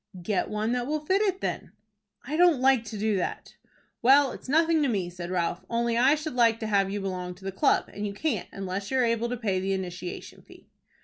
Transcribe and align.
"Get 0.23 0.49
one 0.49 0.71
that 0.71 0.87
will 0.87 0.99
fit 1.05 1.21
it 1.21 1.41
then." 1.41 1.73
"I 2.25 2.35
don't 2.35 2.59
like 2.59 2.83
to 2.85 2.97
do 2.97 3.17
that." 3.17 3.53
"Well, 4.01 4.31
it's 4.31 4.49
nothing 4.49 4.81
to 4.81 4.87
me," 4.89 5.11
said 5.11 5.29
Ralph, 5.29 5.63
"only 5.69 5.95
I 5.95 6.15
should 6.15 6.33
like 6.33 6.59
to 6.61 6.65
have 6.65 6.89
you 6.89 6.99
belong 6.99 7.35
to 7.35 7.45
the 7.45 7.51
club, 7.51 7.87
and 7.93 8.07
you 8.07 8.13
can't 8.15 8.47
unless 8.51 8.89
you 8.89 8.97
are 8.97 9.05
able 9.05 9.29
to 9.29 9.37
pay 9.37 9.59
the 9.59 9.73
initiation 9.73 10.41
fee." 10.41 10.71